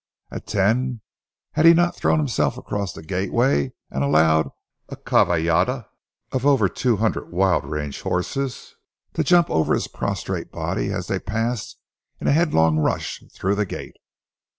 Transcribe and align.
At 0.31 0.47
ten, 0.47 1.01
had 1.51 1.63
he 1.67 1.75
not 1.75 1.95
thrown 1.95 2.17
himself 2.17 2.57
across 2.57 2.97
a 2.97 3.03
gateway 3.03 3.71
and 3.91 4.03
allowed 4.03 4.49
a 4.89 4.95
caballada 4.95 5.85
of 6.31 6.43
over 6.43 6.67
two 6.67 6.97
hundred 6.97 7.31
wild 7.31 7.65
range 7.69 8.01
horses 8.01 8.73
to 9.13 9.23
jump 9.23 9.51
over 9.51 9.75
his 9.75 9.87
prostrate 9.87 10.51
body 10.51 10.91
as 10.91 11.05
they 11.05 11.19
passed 11.19 11.77
in 12.19 12.25
a 12.25 12.31
headlong 12.33 12.79
rush 12.79 13.21
through 13.35 13.53
the 13.53 13.65
gate? 13.67 13.97